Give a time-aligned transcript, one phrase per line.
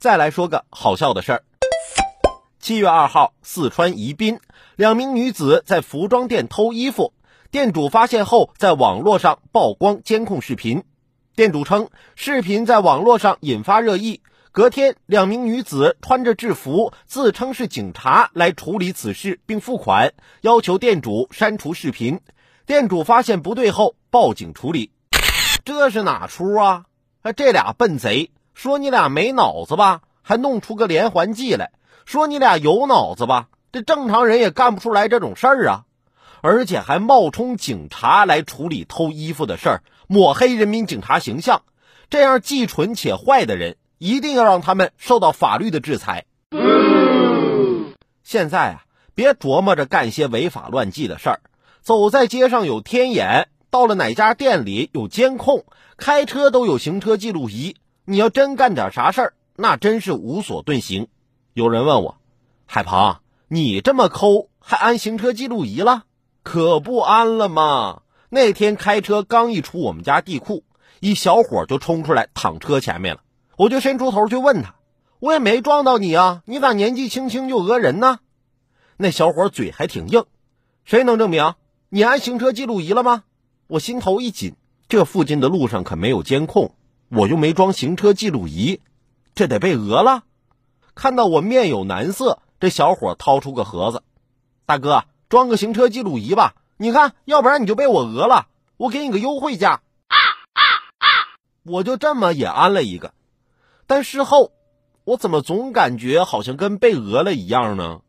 [0.00, 1.44] 再来说个好笑的事儿。
[2.58, 4.40] 七月二号，四川宜宾，
[4.74, 7.12] 两名女子在服装店偷衣服，
[7.50, 10.84] 店主发现后，在网络上曝光监控视频。
[11.36, 14.22] 店主称，视频在网络上引发热议。
[14.52, 22.20] 隔天，两名女子穿着制服，自称是警察来处理此事，并付款，要求店主删除视频。
[22.64, 24.92] 店主发现不对后，报警处理。
[25.62, 26.86] 这是哪出啊？
[27.36, 31.72] 这俩笨贼说你俩没脑子吧，还弄出个连环计来。
[32.04, 33.48] 说你俩有脑子吧？
[33.72, 35.84] 这正常人也干不出来这种事儿啊！
[36.42, 41.62] 而且还冒充警察来处理偷衣服的事儿，抹黑人民警察形象。
[42.08, 46.24] 这样既蠢且坏的人，一定要让他们受到法律的制裁。
[48.24, 51.40] 现在啊，别琢磨着干些违法乱纪的事儿。
[51.82, 55.64] 走在街上有天眼，到了哪家店里有监控，
[55.96, 57.76] 开车都有行车记录仪。
[58.04, 61.08] 你要真干点啥事儿，那真是无所遁形。
[61.52, 62.16] 有人问我，
[62.66, 63.16] 海鹏，
[63.48, 66.04] 你这么抠还安行车记录仪了？
[66.42, 68.02] 可不安了吗？
[68.30, 70.64] 那天开车刚一出我们家地库，
[71.00, 73.20] 一小伙就冲出来躺车前面了，
[73.56, 74.74] 我就伸出头去问他，
[75.18, 78.20] 我也没撞到你啊，你咋年纪轻轻就讹人呢？
[78.96, 80.24] 那小伙嘴还挺硬，
[80.84, 81.54] 谁能证明
[81.88, 83.24] 你安行车记录仪了吗？
[83.66, 84.54] 我心头一紧，
[84.88, 86.74] 这附近的路上可没有监控，
[87.10, 88.80] 我又没装行车记录仪，
[89.34, 90.22] 这得被讹了。
[90.94, 94.04] 看到我面有难色，这小伙掏出个盒子，
[94.64, 99.80] 大哥装个行车记录仪吧，你看，要不然你就被我讹了，我给你个优惠价。
[100.06, 100.16] 啊
[100.52, 100.62] 啊
[100.98, 101.06] 啊
[101.64, 103.12] 我就这么也安了一个，
[103.88, 104.52] 但事后
[105.02, 108.02] 我怎么总感觉好像跟被讹了一样呢？